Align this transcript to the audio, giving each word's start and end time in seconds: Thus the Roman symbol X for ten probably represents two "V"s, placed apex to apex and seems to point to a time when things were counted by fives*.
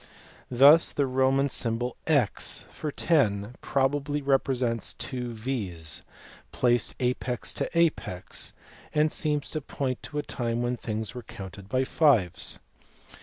Thus 0.49 0.91
the 0.91 1.05
Roman 1.05 1.47
symbol 1.47 1.95
X 2.07 2.65
for 2.71 2.91
ten 2.91 3.53
probably 3.61 4.19
represents 4.19 4.95
two 4.95 5.31
"V"s, 5.35 6.01
placed 6.51 6.95
apex 6.99 7.53
to 7.53 7.69
apex 7.77 8.53
and 8.95 9.11
seems 9.13 9.51
to 9.51 9.61
point 9.61 10.01
to 10.01 10.17
a 10.17 10.23
time 10.23 10.63
when 10.63 10.75
things 10.75 11.13
were 11.13 11.21
counted 11.21 11.69
by 11.69 11.83
fives*. 11.83 12.57